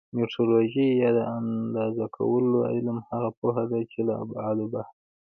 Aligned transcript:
میټرولوژي 0.15 0.87
یا 1.01 1.09
د 1.17 1.19
اندازه 1.37 2.05
کولو 2.15 2.57
علم 2.71 2.97
هغه 3.09 3.29
پوهه 3.39 3.63
ده 3.71 3.79
چې 3.91 3.99
له 4.07 4.13
ابعادو 4.23 4.65
بحث 4.73 4.91
کوي. 4.95 4.99